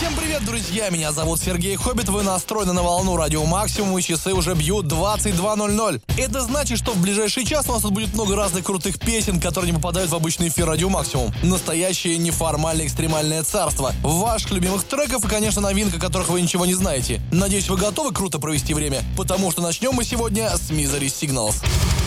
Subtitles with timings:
[0.00, 0.88] Всем привет, друзья!
[0.88, 6.00] Меня зовут Сергей Хоббит, вы настроены на волну радио Максимум, и часы уже бьют 22.00.
[6.16, 9.72] Это значит, что в ближайший час у нас тут будет много разных крутых песен, которые
[9.72, 11.34] не попадают в обычный эфир радио Максимум.
[11.42, 13.92] Настоящее неформальное экстремальное царство.
[14.02, 17.20] Ваших любимых треков и, конечно, новинок, о которых вы ничего не знаете.
[17.30, 21.56] Надеюсь, вы готовы круто провести время, потому что начнем мы сегодня с Misery Signals.
[21.62, 21.99] Signals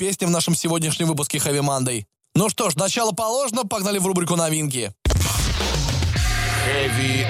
[0.00, 2.04] Песня в нашем сегодняшнем выпуске Heavy Monday.
[2.34, 4.94] Ну что ж, начало положено, погнали в рубрику новинки.
[6.66, 7.26] Heavy.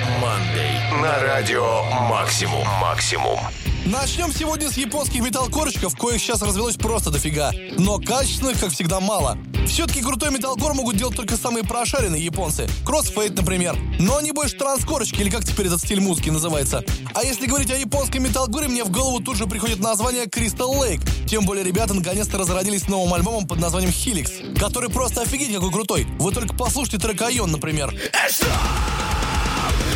[0.90, 2.66] На радио «Максимум».
[2.80, 3.38] «Максимум».
[3.86, 7.52] Начнем сегодня с японских металлкорочков, коих сейчас развелось просто дофига.
[7.78, 9.38] Но качественных, как всегда, мало.
[9.68, 12.68] Все-таки крутой металлкор могут делать только самые прошаренные японцы.
[12.84, 13.76] Кроссфейт, например.
[14.00, 16.84] Но они больше транскорочки, или как теперь этот стиль музыки называется.
[17.14, 21.08] А если говорить о японском металлкоре, мне в голову тут же приходит название Crystal Lake.
[21.28, 26.06] Тем более ребята наконец-то разродились новым альбомом под названием Helix, который просто офигеть какой крутой.
[26.18, 27.94] Вы только послушайте трек Айон, например.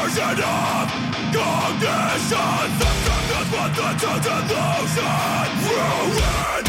[0.00, 0.88] version of
[1.34, 6.64] cognition The darkness but the delusion Ruin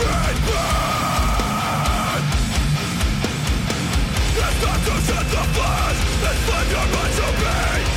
[0.00, 2.22] In pain
[4.36, 6.86] It's not to shed the flesh It's when your
[7.16, 7.91] to be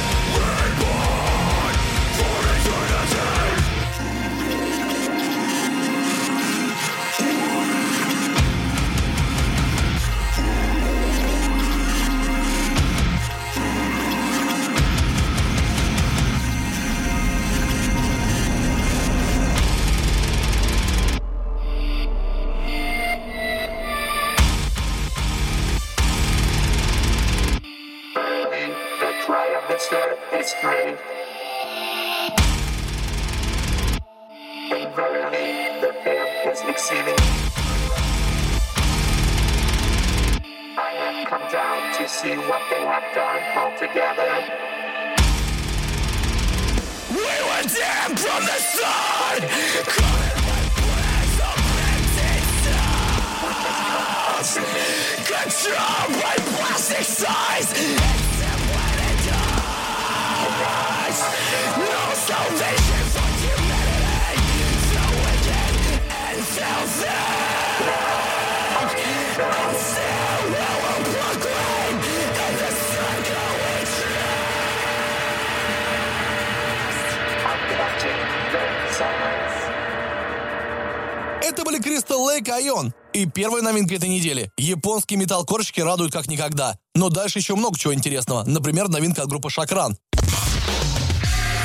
[81.45, 82.93] surface of our life Айон.
[83.13, 84.49] И первая новинка этой недели.
[84.57, 86.77] Японские металлкорщики радуют как никогда.
[86.95, 88.43] Но дальше еще много чего интересного.
[88.43, 89.97] Например, новинка от группы Шакран.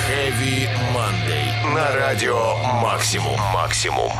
[0.08, 1.74] Heavy Monday.
[1.74, 3.38] На радио Максимум.
[3.52, 4.12] Максимум.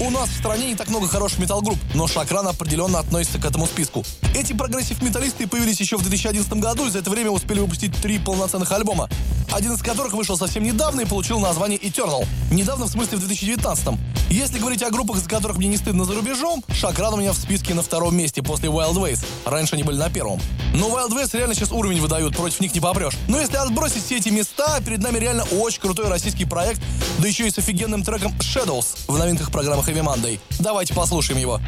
[0.00, 3.66] У нас в стране не так много хороших метал-групп, но Шакран определенно относится к этому
[3.66, 4.04] списку.
[4.32, 8.70] Эти прогрессив-металлисты появились еще в 2011 году и за это время успели выпустить три полноценных
[8.70, 9.08] альбома,
[9.50, 12.24] один из которых вышел совсем недавно и получил название Eternal.
[12.52, 13.98] Недавно, в смысле, в 2019.
[14.30, 17.36] Если говорить о группах, за которых мне не стыдно за рубежом, Шакран у меня в
[17.36, 19.24] списке на втором месте после Wild Ways.
[19.46, 20.40] Раньше они были на первом.
[20.74, 23.14] Но Wild Ways реально сейчас уровень выдают, против них не попрешь.
[23.26, 26.80] Но если отбросить все эти места, перед нами реально очень крутой российский проект,
[27.18, 30.38] да еще и с офигенным треком Shadows в новинках программы Heavy Monday.
[30.58, 31.58] Давайте послушаем его.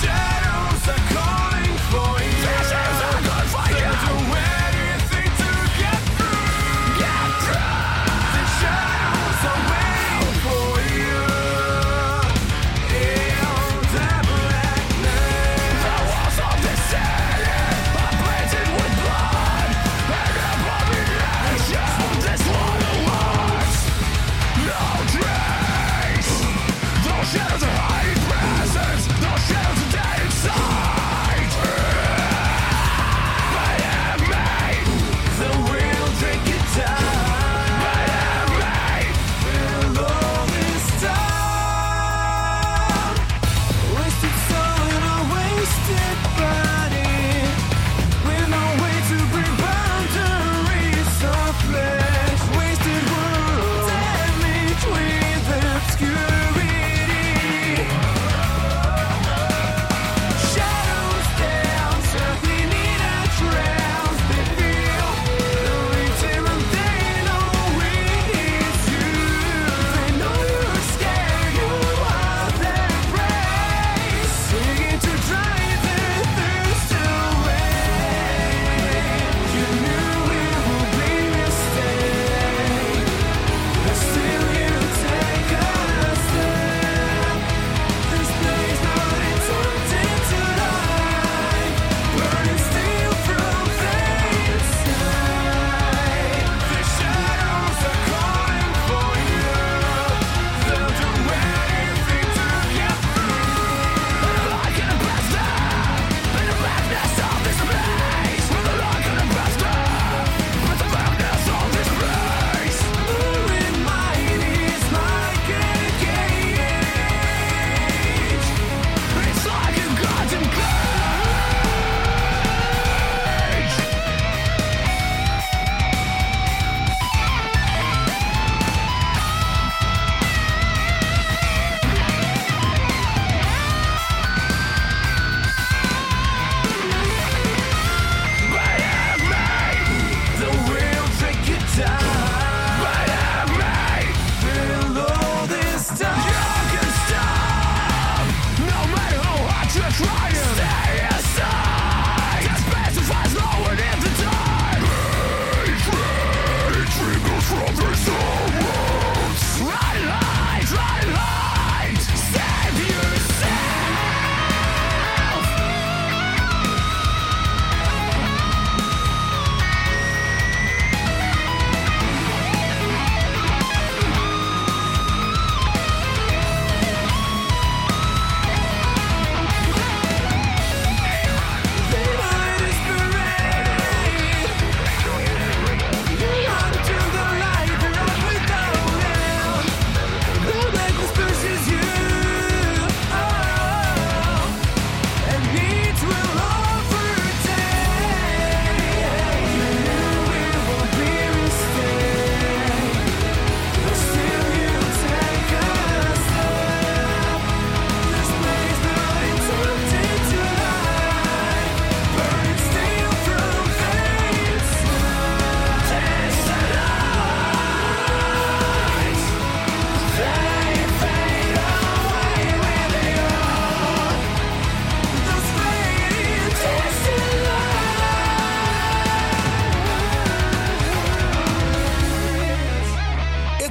[0.00, 1.37] shadows of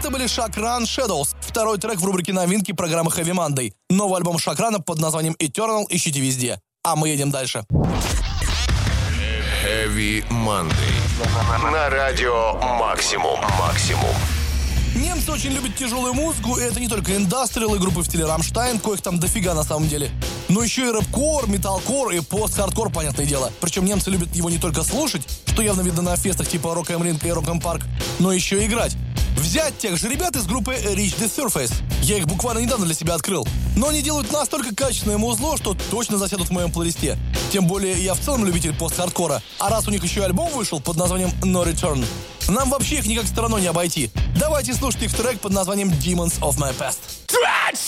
[0.06, 3.74] были Shokran Shadows, второй трек в рубрике новинки программы Heavy Monday.
[3.90, 6.60] Новый альбом Shokran а под названием Ethereal ищите везде.
[6.84, 7.66] А мы едем дальше.
[9.64, 11.72] Heavy Monday.
[11.72, 13.40] На радио Максимум.
[13.60, 14.16] Максимум.
[14.96, 18.80] Немцы очень любят тяжелую музыку, и это не только индастриал и группы в стиле Рамштайн,
[18.80, 20.10] коих там дофига на самом деле.
[20.50, 23.52] Но еще и рэп-кор, металкор и пост-хардкор, понятное дело.
[23.60, 26.88] Причем немцы любят его не только слушать, что явно видно на фестах типа Rock am
[26.88, 27.84] Ring и Rock im Park,
[28.20, 28.96] но еще и играть.
[29.38, 31.74] Взять тех же ребят из группы Reach the Surface.
[32.02, 33.48] Я их буквально недавно для себя открыл.
[33.76, 37.18] Но они делают настолько качественное музло, что точно засядут в моем плейлисте.
[37.52, 39.42] Тем более я в целом любитель пост-хардкора.
[39.60, 42.04] А раз у них еще альбом вышел под названием No Return,
[42.50, 44.10] нам вообще их никак стороной не обойти.
[44.40, 47.00] Давайте слушать их трек под названием Demons of My Past.
[47.28, 47.88] Demons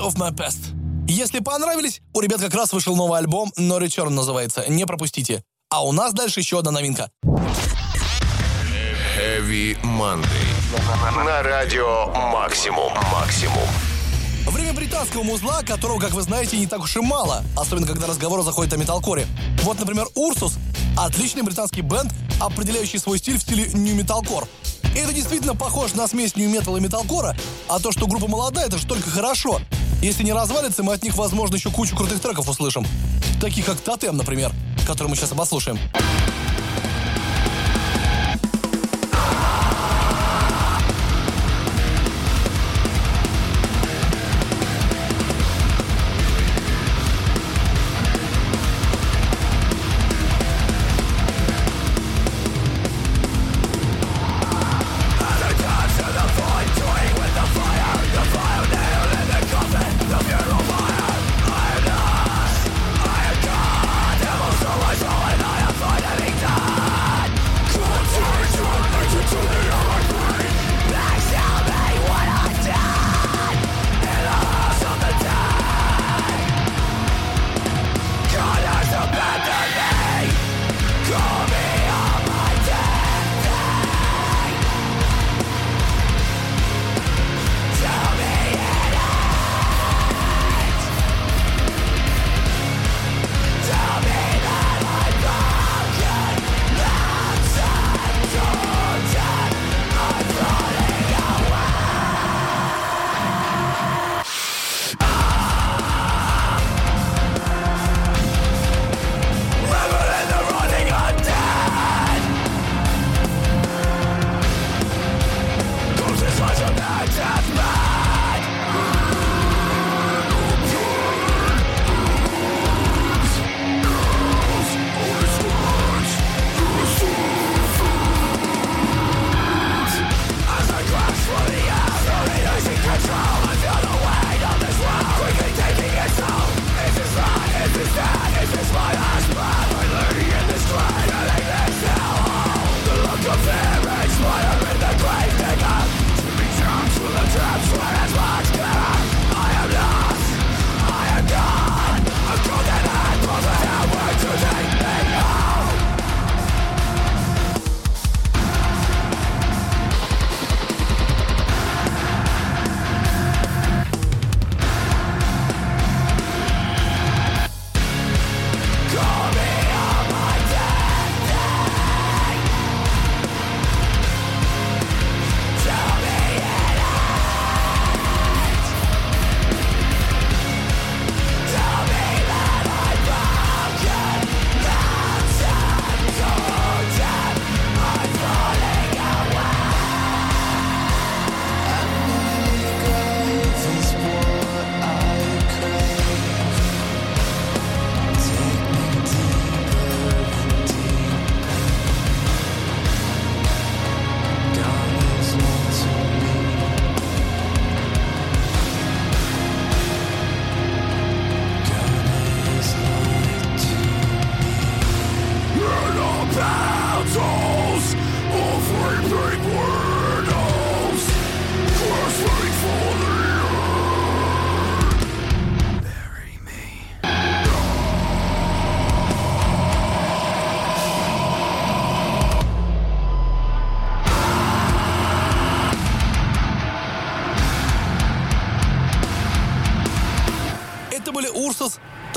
[0.00, 0.58] of My Past.
[1.06, 4.64] Если понравились, у ребят как раз вышел новый альбом No Return называется.
[4.68, 5.44] Не пропустите.
[5.70, 7.10] А у нас дальше еще одна новинка.
[9.16, 10.24] Heavy Monday.
[11.24, 12.92] На радио Максимум.
[13.12, 13.68] Максимум.
[14.46, 18.42] Время британского музла, которого, как вы знаете, не так уж и мало, особенно когда разговор
[18.42, 19.26] заходит о металкоре.
[19.62, 20.54] Вот, например, Урсус–
[20.96, 24.48] отличный британский бенд, определяющий свой стиль в стиле нью-металкор.
[24.94, 27.36] И это действительно похоже на смесь нью-металла и металкора,
[27.68, 29.60] а то, что группа молодая, это же только хорошо.
[30.02, 32.86] Если не развалится, мы от них, возможно, еще кучу крутых треков услышим.
[33.40, 34.50] Таких как «Тотем», например,
[34.86, 35.78] который мы сейчас обослушаем.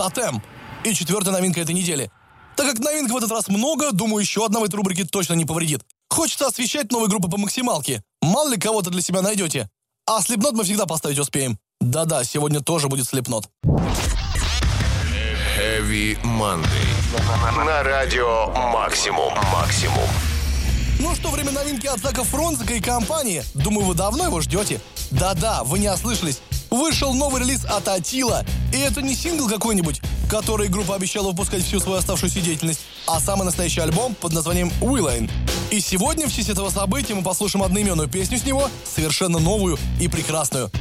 [0.04, 0.42] Тотем.
[0.84, 2.12] И четвертая новинка этой недели.
[2.58, 5.46] Так как новинок в этот раз много, думаю, еще одна в этой рубрике точно не
[5.46, 5.82] повредит.
[6.10, 8.04] Хочется освещать новые группы по максималке.
[8.22, 9.70] Мало ли кого-то для себя найдете.
[10.06, 11.58] А слепнот мы всегда поставить успеем.
[11.80, 13.50] Да-да, сегодня тоже будет слепнот.
[15.58, 17.66] Heavy Monday.
[17.66, 19.34] На радио Максимум.
[19.54, 20.10] Максимум.
[21.00, 23.44] Ну что, время новинки от Зака Фронзика и компании.
[23.54, 24.80] Думаю, вы давно его ждете.
[25.12, 26.40] Да-да, вы не ослышались.
[26.70, 28.46] Вышел новый релиз от Атила.
[28.74, 33.44] И это не сингл какой-нибудь, который группа обещала выпускать всю свою оставшуюся деятельность, а самый
[33.44, 35.30] настоящий альбом под названием «Уиллайн».
[35.72, 40.08] И сегодня в честь этого события мы послушаем одноименную песню с него, совершенно новую и
[40.08, 40.72] прекрасную.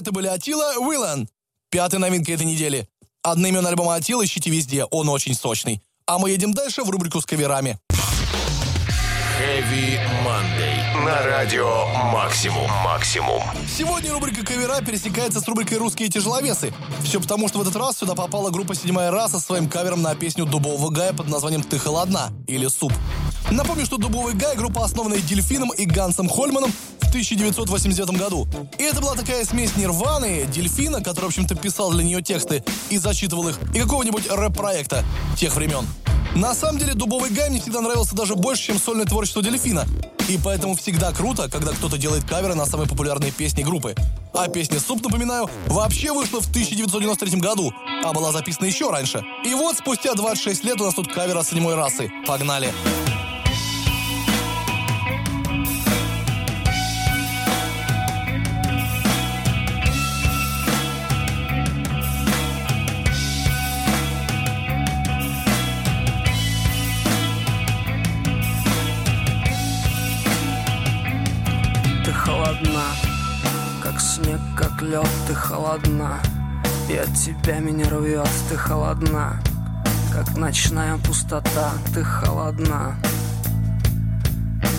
[0.00, 1.28] Это были Атила Уиллан.
[1.68, 2.88] Пятая новинка этой недели.
[3.22, 5.82] Одноименный альбом Атила ищите везде, он очень сочный.
[6.06, 7.78] А мы едем дальше в рубрику с каверами.
[9.38, 10.79] Heavy Monday.
[11.04, 12.70] На радио Максимум.
[12.84, 13.42] Максимум.
[13.66, 16.74] Сегодня рубрика кавера пересекается с рубрикой «Русские тяжеловесы».
[17.02, 20.14] Все потому, что в этот раз сюда попала группа «Седьмая раса» со своим кавером на
[20.14, 22.92] песню Дубового Гая под названием «Ты холодна» или «Суп».
[23.50, 28.46] Напомню, что Дубовый Гай— группа, основанная Дельфином и Гансом Хольманом в 1989 году.
[28.78, 32.98] И это была такая смесь Нирваны, Дельфина, который, в общем-то, писал для нее тексты и
[32.98, 35.04] зачитывал их, и какого-нибудь рэп-проекта
[35.36, 35.86] тех времен.
[36.34, 39.86] На самом деле, Дубовый Гай мне всегда нравился даже больше, чем сольное творчество Дельфина.
[40.28, 43.94] И поэтому всегда круто, когда кто-то делает каверы на самые популярные песни группы.
[44.32, 47.72] А песня «Суп», напоминаю, вообще вышла в 1993 году,
[48.04, 49.24] а была записана еще раньше.
[49.44, 52.10] И вот спустя 26 лет у нас тут кавер от седьмой расы.
[52.26, 52.66] Погнали!
[52.66, 52.99] Погнали!
[74.90, 76.18] Лед, ты холодна.
[76.88, 79.40] И от тебя меня рвет, ты холодна.
[80.12, 82.96] Как ночная пустота, ты холодна.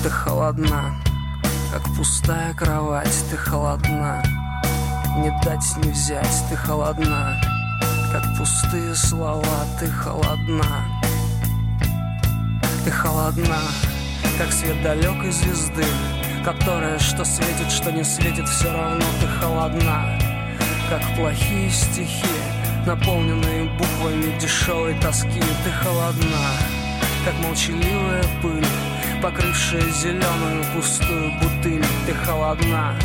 [0.04, 0.96] Ты холодна.
[1.72, 4.22] Как пустая кровать, ты холодна.
[5.18, 7.42] Не дать не взять, ты холодна.
[8.12, 10.66] Как пустые слова, ты холодна.
[12.84, 13.60] Ты холодна
[14.40, 15.86] Как свет далекой звезды
[16.44, 20.18] Которая что светит, что не светит, все равно ты холодна
[20.90, 22.26] Как плохие стихи,
[22.88, 25.40] наполненные буквами дешевой тоски.
[25.64, 26.48] Ты холодна,
[27.26, 28.66] как молчаливая пыль
[29.22, 32.96] Покрывшая зеленую пустую бутыль Ты холодна,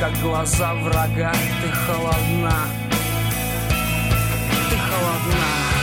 [0.00, 1.32] как глаза врага.
[1.62, 2.54] Ты холодна,
[4.68, 5.73] ты холодна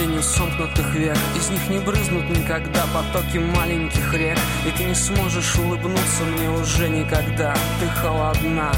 [0.00, 1.18] тенью сомкнутых век.
[1.36, 4.38] Из них не брызнут никогда потоки маленьких рек.
[4.66, 7.54] И ты не сможешь улыбнуться мне уже никогда.
[7.78, 8.72] Ты холодна.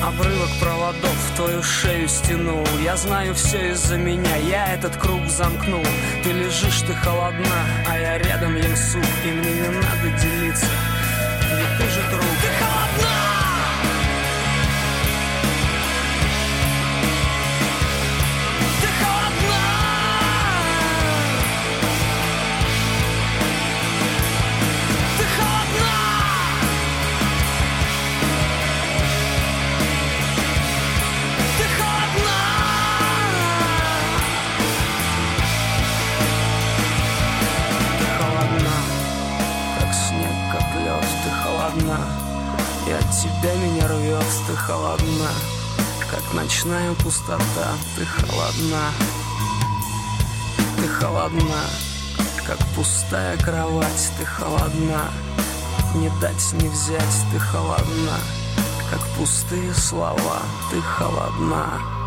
[0.00, 2.64] Обрывок проводов в твою шею стянул.
[2.84, 5.84] Я знаю все из-за меня, я этот круг замкнул.
[6.22, 9.04] Ты лежишь, ты холодна, а я рядом ем суп.
[9.26, 10.66] И мне не надо делиться,
[11.56, 12.22] ведь ты же друг.
[12.22, 13.09] Ты холодна!
[46.34, 48.92] Ночная пустота, ты холодна.
[50.76, 51.64] Ты холодна,
[52.46, 55.10] как пустая кровать, ты холодна.
[55.94, 58.16] Не дать не взять, ты холодна
[58.92, 60.38] Как пустые слова,
[60.70, 61.99] ты холодна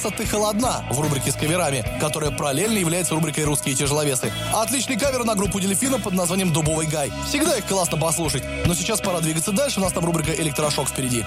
[0.00, 4.32] раса «Ты холодна» в рубрике с каверами, которая параллельно является рубрикой «Русские тяжеловесы».
[4.54, 7.12] Отличный кавер на группу Дельфина под названием «Дубовый гай».
[7.26, 8.42] Всегда их классно послушать.
[8.66, 11.24] Но сейчас пора двигаться дальше, у нас там рубрика «Электрошок» впереди.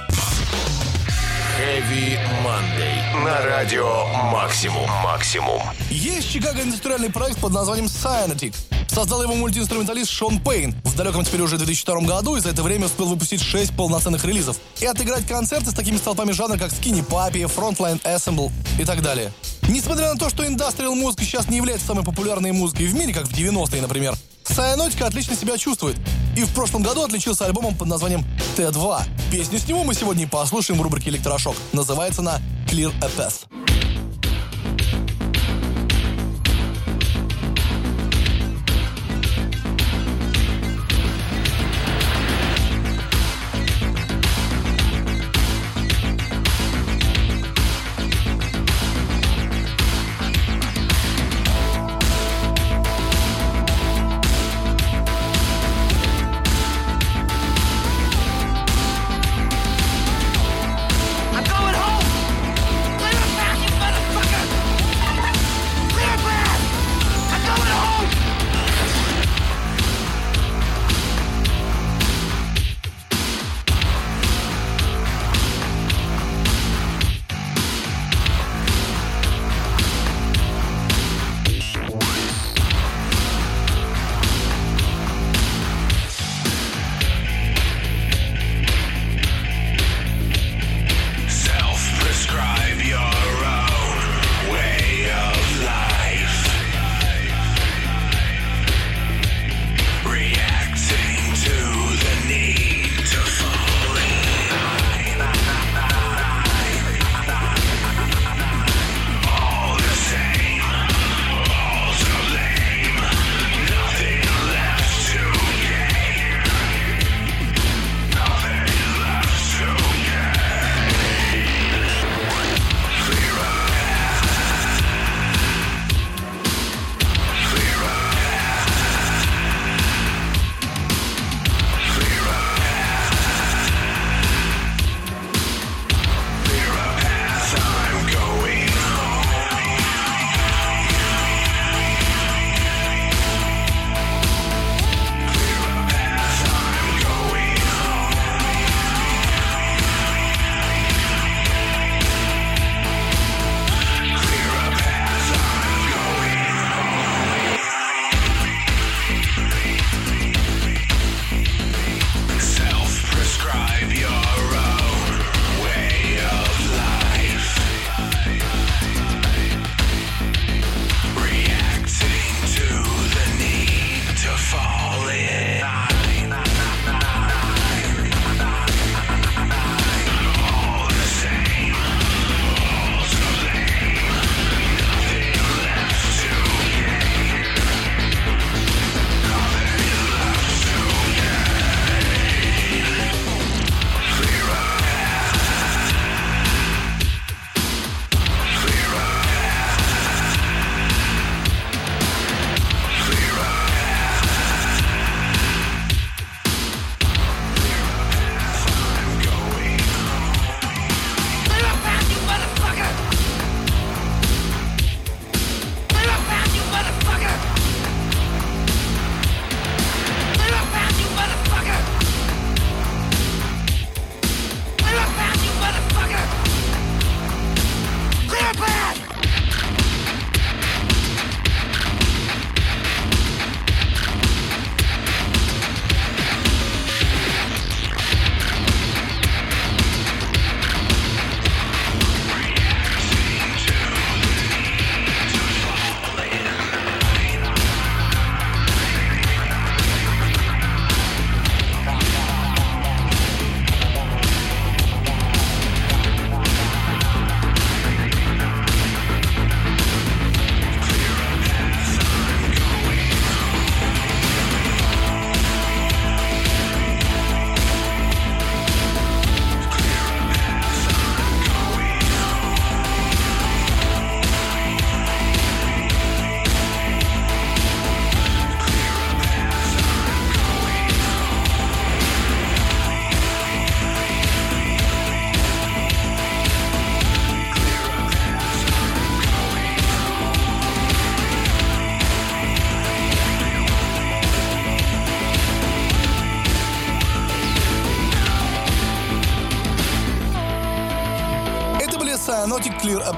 [1.63, 3.23] Heavy Monday.
[3.23, 4.86] На радио Максимум.
[5.02, 5.62] Максимум.
[5.89, 8.54] Есть Чикаго индустриальный проект под названием Cyanotic.
[8.89, 10.76] Создал его мультиинструменталист Шон Пейн.
[10.84, 14.58] В далеком теперь уже 2002 году и за это время успел выпустить 6 полноценных релизов.
[14.82, 19.32] И отыграть концерты с такими столпами жанра, как Skinny Papi, Frontline Assemble и так далее.
[19.69, 23.26] Несмотря на то, что индастриал музыка сейчас не является самой популярной музыкой в мире, как
[23.26, 25.97] в 90-е, например, Сайонотика отлично себя чувствует.
[26.36, 28.26] И в прошлом году отличился альбомом под названием
[28.58, 29.04] Т2.
[29.34, 31.56] Песню с него мы сегодня и послушаем в рубрике «Электрошок».
[31.72, 33.62] Называется она «Clear a Path».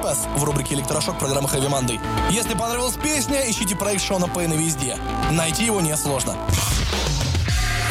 [0.06, 2.00] Path в рубрике «Электрошок» программы Heavy Monday.
[2.30, 4.98] Если понравилась песня, ищите проект Шона Пейна везде.
[5.32, 6.36] Найти его несложно.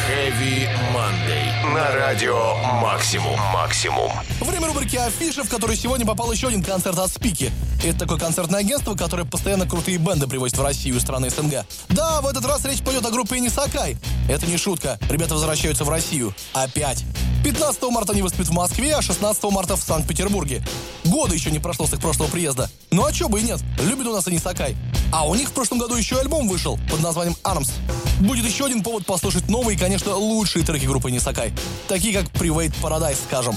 [0.09, 1.73] Heavy Monday.
[1.73, 3.37] На радио Максимум.
[3.53, 4.11] Максимум.
[4.39, 7.51] Время рубрики «Афиша», в которой сегодня попал еще один концерт от Спики.
[7.85, 11.65] Это такое концертное агентство, которое постоянно крутые бенды привозит в Россию и страны СНГ.
[11.89, 13.95] Да, в этот раз речь пойдет о группе Нисакай.
[14.27, 14.97] Это не шутка.
[15.07, 16.33] Ребята возвращаются в Россию.
[16.53, 17.03] Опять.
[17.43, 20.63] 15 марта они выступят в Москве, а 16 марта в Санкт-Петербурге.
[21.03, 22.71] Года еще не прошло с их прошлого приезда.
[22.89, 24.75] Ну а чё бы и нет, любят у нас они Сакай.
[25.11, 27.71] А у них в прошлом году еще альбом вышел под названием «Arms».
[28.19, 31.53] Будет еще один повод послушать новые конечно, лучшие треки группы Нисакай.
[31.87, 33.55] Такие как «Private Paradise», скажем.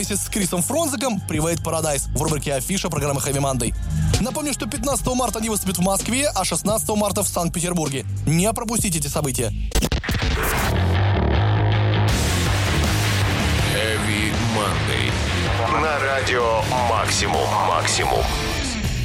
[0.00, 3.74] Вместе с Крисом Фронзиком «Привет Paradise» в рубрике «Афиша» программы Heavy Monday.
[4.22, 8.06] Напомню, что 15 марта они выступят в Москве, а 16 марта в Санкт-Петербурге.
[8.26, 9.52] Не пропустите эти события.
[13.74, 15.82] Heavy Monday.
[15.82, 17.46] На радио «Максимум».
[17.68, 18.24] «Максимум».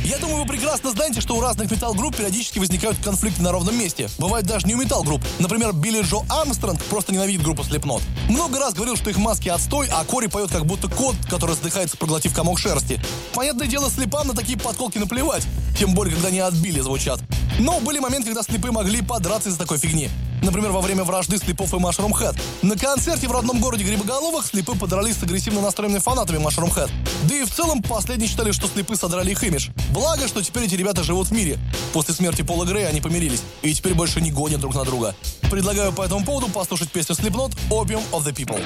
[0.06, 4.08] Я думаю, вы прекрасно знаете, что у разных металл-групп периодически возникают конфликты на ровном месте.
[4.20, 5.22] Бывает даже не у металл-групп.
[5.40, 8.04] Например, Билли Джо Армстронг просто ненавидит группу Слепнот.
[8.30, 11.96] Много раз говорил, что их маски отстой, а Кори поет как будто кот, который задыхается,
[11.96, 13.00] проглотив комок шерсти.
[13.34, 15.46] Понятное дело, слепам на такие подколки наплевать.
[15.78, 17.20] Тем более, когда они отбили звучат.
[17.60, 20.10] Но были моменты, когда слепы могли подраться из-за такой фигни.
[20.42, 22.36] Например, во время вражды Слепов и Машрум Хэт.
[22.62, 26.90] На концерте в родном городе Грибоголовых слепы подрались с агрессивно настроенными фанатами Машрум Хэт.
[27.24, 29.70] Да и в целом последние считали, что слепы содрали их имидж.
[29.92, 31.58] Благо, что теперь эти ребята живут в мире.
[31.94, 33.42] После смерти Пола Грея они помирились.
[33.62, 35.16] И теперь больше не гонят друг на друга.
[35.50, 38.62] Предлагаю по этому поводу послушать песню Slipknot «Opium of the People».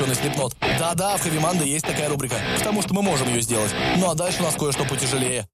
[0.00, 0.54] Посвященной Slipknot.
[0.78, 3.70] Да-да, в Heavy Monday есть такая рубрика, потому что мы можем ее сделать.
[3.96, 5.46] Ну а дальше у нас кое-что потяжелее.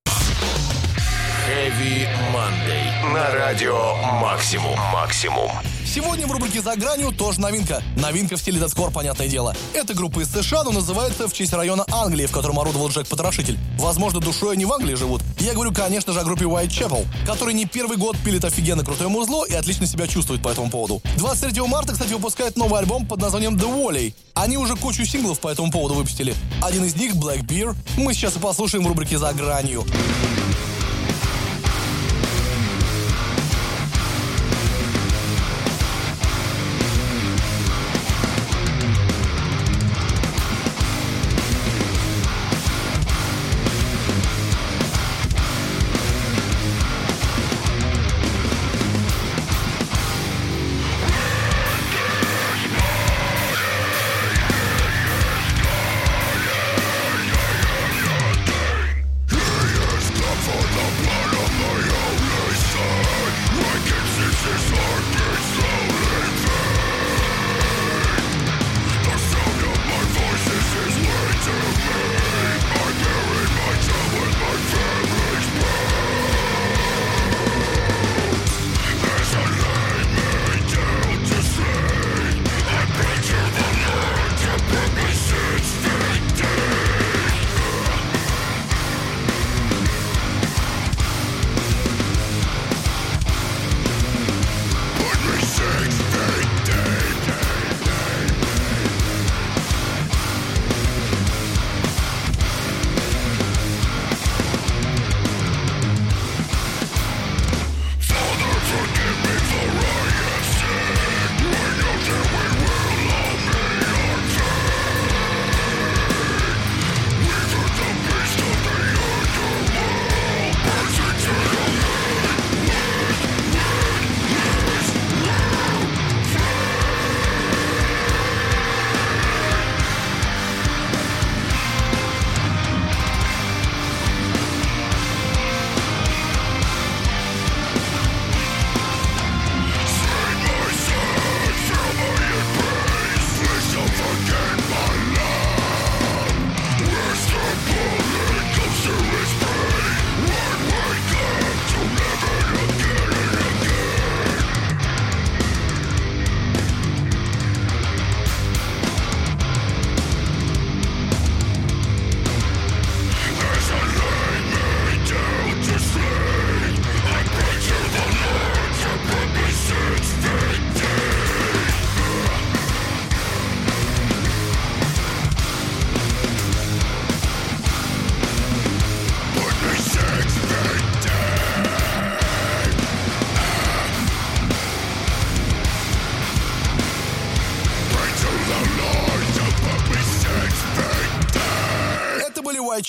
[1.47, 3.15] Heavy Monday.
[3.15, 4.77] На радио Максимум.
[4.93, 5.49] Максимум.
[5.85, 7.85] Сегодня в рубрике «За гранью» тоже новинка.
[7.95, 9.55] Новинка в стиле дедскор, понятное дело.
[9.73, 13.57] Эта группа из США, но называется в честь района Англии, в котором орудовал Джек Потрошитель.
[13.79, 15.23] Возможно, душой они в Англии живут.
[15.39, 19.45] Я говорю, конечно же, о группе Whitechapel, который не первый год пилит офигенно крутое музло
[19.45, 21.01] и отлично себя чувствует по этому поводу.
[21.17, 24.15] 23 марта, кстати, выпускает новый альбом под названием The Wally.
[24.35, 26.35] Они уже кучу синглов по этому поводу выпустили.
[26.61, 29.87] Один из них, Black Beer, мы сейчас и послушаем в рубрике «За гранью».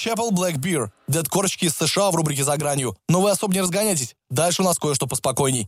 [0.08, 0.89] Whitechapel Black Beer.
[1.10, 2.95] Дед-корочки из США в рубрике «За гранью».
[3.10, 4.16] Но вы особо не разгоняйтесь.
[4.30, 5.68] Дальше у нас кое-что поспокойней.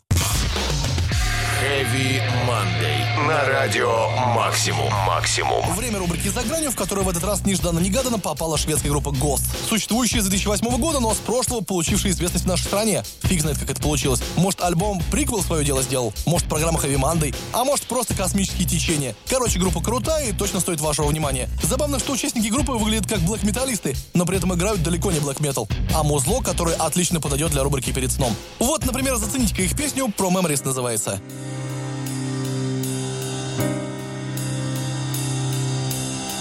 [1.62, 2.99] Heavy Monday.
[3.28, 4.90] На радио Максимум.
[5.06, 5.74] Максимум.
[5.76, 9.42] Время рубрики «За гранью», в которую в этот раз нежданно-негаданно попала шведская группа Ghost.
[9.68, 13.04] Существующая с 2008 года, но с прошлого получившая известность в нашей стране.
[13.24, 14.22] Фиг знает, как это получилось.
[14.38, 16.14] Может, альбом приквел свое дело сделал?
[16.26, 17.36] Может, программа Heavy Monday?
[17.52, 19.16] А может, просто космические течения?
[19.28, 21.50] Короче, группа крутая и точно стоит вашего внимания.
[21.62, 26.04] Забавно, что участники группы выглядят как блэк-металлисты, но при этом играют далеко не блэк-метал, а
[26.04, 28.34] музло, которое отлично подойдет для рубрики «Перед сном».
[28.60, 31.20] Вот, например, зацените-ка их песню «Pro Memories» называется.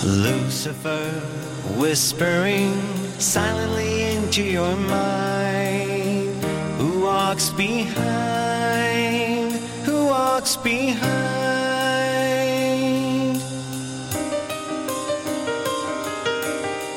[0.05, 1.11] Lucifer
[1.77, 2.73] whispering
[3.19, 6.45] silently into your mind.
[6.79, 7.91] Who walks behind?
[9.85, 10.99] Who walks behind?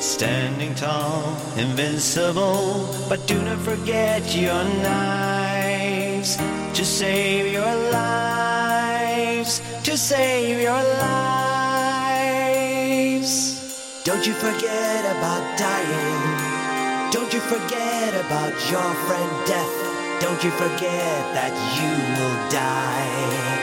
[0.00, 10.60] Standing tall, invincible, but do not forget your knives to save your lives, to save
[10.60, 11.51] your lives.
[13.22, 17.12] Don't you forget about dying.
[17.12, 20.20] Don't you forget about your friend death.
[20.20, 23.62] Don't you forget that you will die.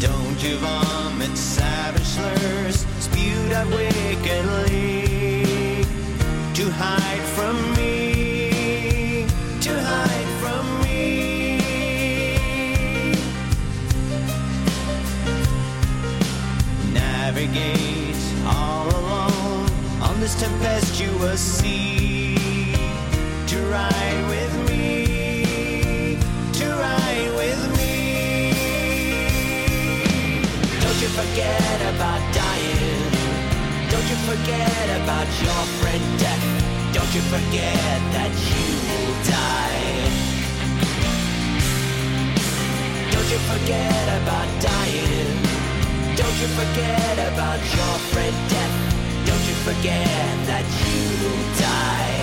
[0.00, 5.04] Don't you vomit savage slurs spewed out wickedly
[6.54, 7.13] to hide
[20.24, 22.34] this tempestuous sea
[23.46, 26.16] to ride with me,
[26.50, 28.50] to ride with me.
[30.80, 33.04] Don't you forget about dying.
[33.92, 36.44] Don't you forget about your friend death.
[36.94, 40.08] Don't you forget that you will die.
[43.12, 45.36] Don't you forget about dying.
[46.16, 48.83] Don't you forget about your friend death.
[49.26, 52.13] Don't you forget that you will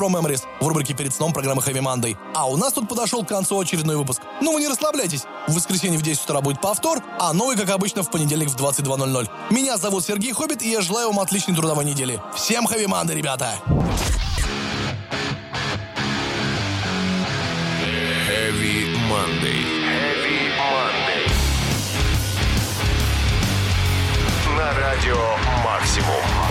[0.00, 2.16] Про Memories в рубрике «Перед сном» программы Heavy Monday.
[2.34, 4.22] А у нас тут подошел к концу очередной выпуск.
[4.40, 5.24] Ну вы не расслабляйтесь.
[5.46, 9.28] В воскресенье в 10 утра будет повтор, а новый, как обычно, в понедельник в 22.00.
[9.50, 12.18] Меня зовут Сергей Хоббит, и я желаю вам отличной трудовой недели.
[12.34, 13.58] Всем Heavy Monday, ребята!
[18.26, 19.66] Heavy Monday.
[24.56, 25.18] На радио.
[25.62, 26.49] «Максимум».